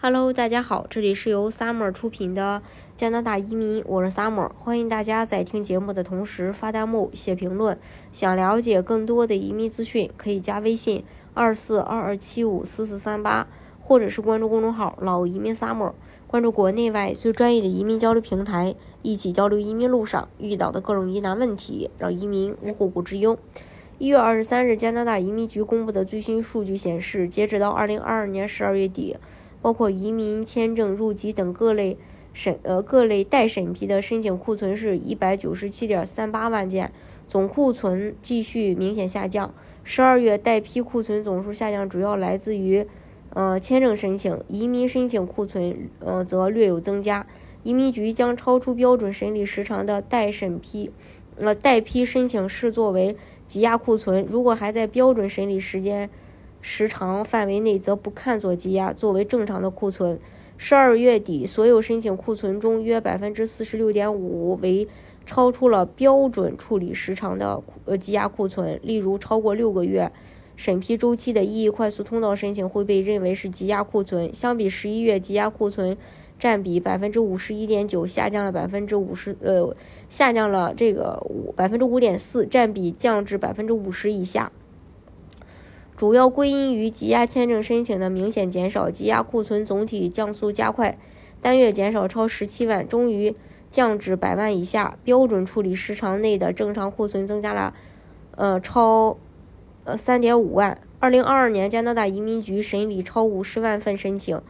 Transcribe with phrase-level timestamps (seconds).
[0.00, 2.62] Hello，大家好，这里是由 Summer 出品的
[2.94, 7.76] 加拿大移民，我是 Summer，欢迎大家在听节目的同时发弹幕、写评论。
[8.12, 11.02] 想了解更多的移民资讯，可以加微信
[11.34, 13.48] 二四二二七五四四三八，
[13.80, 15.90] 或者是关注公众号“老移民 Summer”，
[16.28, 23.36] 关注国内外最专业的移民交流平台，一起交流移民路上遇到的各种疑难问题，让移民无后顾之忧。
[23.98, 29.16] 一月二十三日，加拿大移民局公布的最新数据显示，截止到二零二二年十二月底。
[29.60, 31.96] 包括移民签证、入籍等各类
[32.32, 36.92] 审呃各类待审批的申请库存是一百九十七点三八万件，
[37.26, 39.52] 总库存继续明显下降。
[39.82, 42.86] 十二月待批库存总数下降主要来自于
[43.30, 47.26] 呃签证申请，移民申请库存呃则略有增加。
[47.64, 50.90] 移民局将超出标准审理时长的待审批
[51.36, 53.16] 呃待批申请视作为
[53.46, 56.08] 积压库存，如果还在标准审理时间。
[56.60, 60.18] 时长范围内则不看作积压，作为正常的库存。
[60.56, 64.88] 十二月底，所有申请库存中，约百分之四十六点五为
[65.24, 68.80] 超出了标准处理时长的呃积压库存。
[68.82, 70.10] 例如，超过六个月
[70.56, 74.34] 审批周期的异议快速通道申请会被认为是积压库存。
[74.34, 75.96] 相比十一月，积压库存
[76.40, 79.76] 占比百分之五十一点九，下降了百分之五十呃
[80.08, 84.50] 下降了这个五百分之五点四，占比降至百分之五十以下。
[85.98, 90.96] 主要归因于积压签证申请的明显减少，积压库存总体降速加快，
[91.40, 93.34] 单月减少超十七万，终于
[93.68, 94.96] 降至百万以下。
[95.02, 97.74] 标准处理时长内的正常库存增加了，
[98.36, 99.18] 呃，超
[99.82, 100.80] 呃三点五万。
[101.00, 104.40] 二零二二年，加拿大移民局审理超五十万份申请。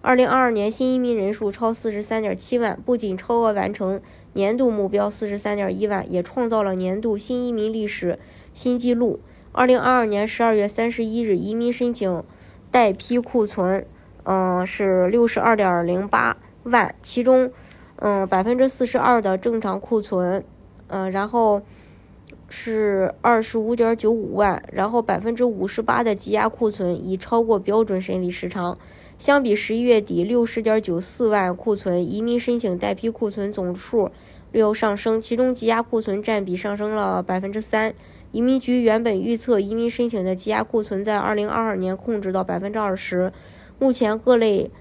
[0.00, 4.00] 二零二二年新移民人数超四十三点七万，不仅超额完成
[4.32, 8.18] 年度目标四十三点一万，也创造了年度新移民历史
[8.54, 9.20] 新纪录。
[9.56, 12.24] 二零二二年十二月三十一日，移民申请
[12.72, 13.86] 待批库存，
[14.24, 17.52] 嗯，是六十二点零八万，其中，
[17.98, 20.44] 嗯，百分之四十二的正常库存，
[20.88, 21.62] 嗯，然后
[22.48, 28.76] 是二十五点九五万，然后百分之五十八的积压库存已超过标准审理时长。
[29.18, 34.10] 相比十一月底六十点九四万库存，移民申请待批库存总数
[34.50, 37.94] 略有上升，其中积压库存占比上升了百分之三。
[38.34, 43.32] 移民局原本预测移民申请的积压库存在二零二二年控制到百分之二十，
[43.78, 44.72] 目前各类，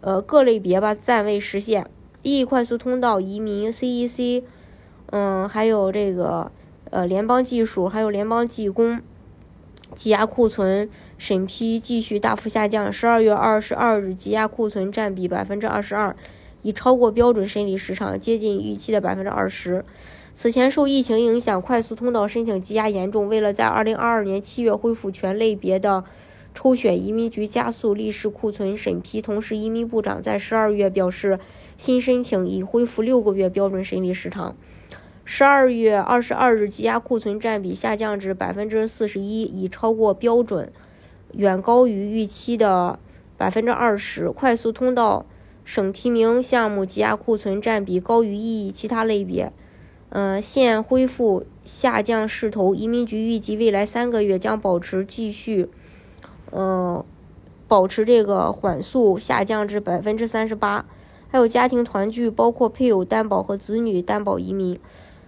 [0.00, 1.86] 呃各类别吧暂未实现。
[2.22, 4.42] 异议快速通道移民 CEC，
[5.10, 6.50] 嗯，还有这个
[6.88, 8.98] 呃联邦技术，还有联邦技工，
[9.94, 10.88] 积压库存
[11.18, 12.90] 审批继续大幅下降。
[12.90, 16.16] 十二月二十二日，积压库存占比百分之二十二，
[16.62, 19.84] 已超过标准审理时长，接近预期的百分之二十。
[20.36, 23.28] 此前受疫情影响，快速通道申请积压严重。
[23.28, 26.02] 为了在二零二二年七月恢复全类别的
[26.52, 29.22] 抽选，移民局加速历史库存审批。
[29.22, 31.38] 同时，移民部长在十二月表示，
[31.78, 34.56] 新申请已恢复六个月标准审理时长。
[35.24, 40.72] 十二月二十二日，积压库存占比下降至百分之四十一，已超过标准，
[41.34, 42.98] 远高于预期的
[43.36, 44.28] 百分之二十。
[44.30, 45.24] 快速通道
[45.64, 49.52] 省提名项目积压库存占比高于异议其他类别。
[50.14, 55.68] 呃，现恢复下降势头，移民局预计未来三个月将保持继续，
[56.52, 57.04] 呃，
[57.66, 60.86] 保持这个缓速下降至百分之三十八。
[61.26, 64.78] 还有家庭团聚，包括配偶担保和子女担保移民。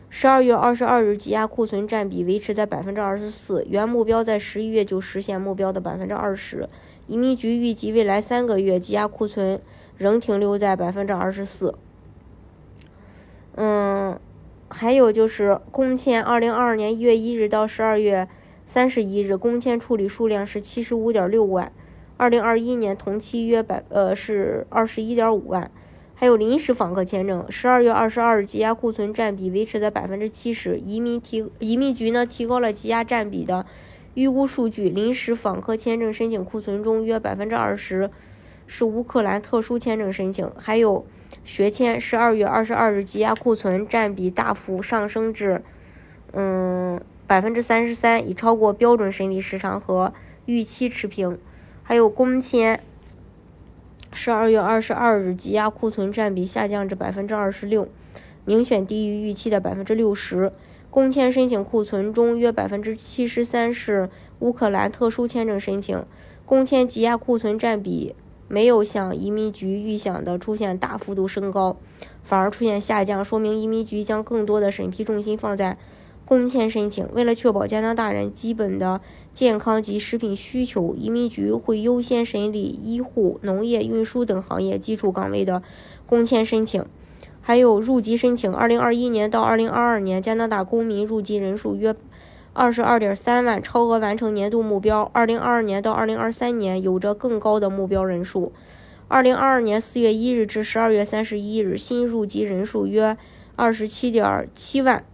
[0.08, 6.68] 十二月二十二日，积压库存占比维持在百分之二十四，原目标在十一月就实现目标的百分之二十。
[7.08, 9.60] 移民局预计未来三个月积压库存
[9.96, 11.74] 仍停留在百分之二十四。
[13.56, 13.95] 嗯。
[14.68, 18.28] 还有就是工签，二零二二年一月一日到十二月
[18.64, 21.70] 三十一日，工签处理数量是七十五点六万，
[22.16, 25.70] 二零二一年同期约百呃是二十一点五万。
[26.14, 30.78] 还有临时访客签证，十二月二十二日积压库存占比维持在百分之七十。
[30.78, 33.66] 移民提移民局呢提高了积压占比的
[34.14, 38.10] 预估数据，临时访客签证申请库存中约百分之二十。
[38.66, 41.06] 是乌克兰特殊签证申请，还有
[41.44, 42.00] 学签。
[42.00, 45.62] 十二月二十二日，积压库存占比大幅上升至，
[46.32, 50.12] 嗯，百分之三十三，已超过标准审理时长和
[50.44, 51.38] 预期持平。
[51.82, 52.82] 还有工签，
[54.12, 57.88] 十二月二十二日，积压库存占比下降至百分之二十六，
[58.44, 60.52] 明显低于预期的百分之六十。
[60.90, 64.08] 工签申请库存中约百分之七十三是
[64.38, 66.04] 乌克兰特殊签证申请，
[66.44, 68.14] 工签积压库存占比。
[68.48, 71.76] 没有像移民局预想的出现大幅度升高，
[72.22, 75.76] 反而出现下降，说明移民局将更多的审批重心放在
[76.24, 77.08] 工签申请。
[77.12, 79.00] 为了确保加拿大人基本的
[79.32, 85.62] 健康及食品需求，移民局会优先审理医护、农业、运输等行业基础岗位的
[86.06, 86.84] 工签申请。
[87.40, 88.52] 还有入籍申请。
[88.52, 91.94] 二零二一年到二零二二年，加拿大公民入籍人数约
[92.56, 95.10] 二十二点三万，超额完成年度目标。
[95.12, 98.52] 二零二二年到二零二三年，有着更高的目标人数。
[99.08, 103.16] 二零二二年四月一日至十二月三十一日，新入籍人数约
[103.54, 105.04] 二十七点七万。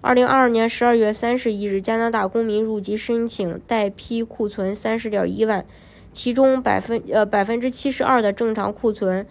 [0.00, 5.66] 二零二二年十二月三十一日，加拿大公民入籍申请待批库存三十点一万，
[6.12, 9.26] 其中百分呃百分之七十二的正常库存。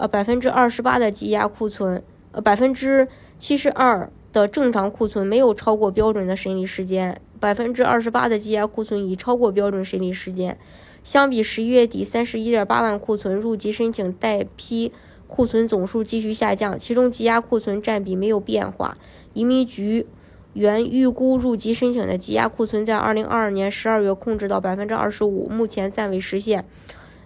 [0.00, 10.58] 呃，百分之二十八的积压库存，呃，百分之七十二的正常库存没有超过标准的审理时间，百分之二十八的积压库存已超过标准审理时间。
[11.02, 14.92] 相比十一月底三十一点八万库存，入籍申请待批
[15.26, 18.98] 库存总数继续下降，其中积压库存占比没有变化。
[19.32, 20.06] 移民局
[20.52, 26.64] 原预估入籍申请的积压库存在二零二二年十二月控制到百分之二十五，目前暂未实现。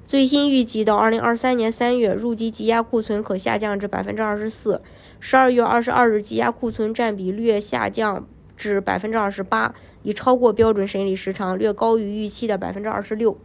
[0.05, 4.83] 最新预计到二零二三年三月，入籍积压库存可下降至百分之二十四。
[5.21, 8.27] 十二月二十二日，积压库存占比略下降
[8.57, 13.39] 至百分之二十八，已超过标准审理时长，略高于预期的百分之二十六。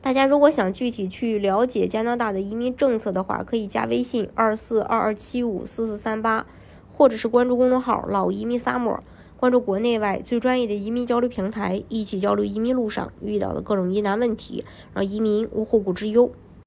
[0.00, 6.46] 大家如果想具体去了解加拿大的移民政策的话，可以加微信二四二二七五四四三八，
[6.88, 9.02] 或者是关注公众号“老移民萨摩”。
[9.40, 16.30] 关注国内外最专业的移民交流平台，一起交流移民路上遇到的各种疑难问题，让移民无后顾之忧。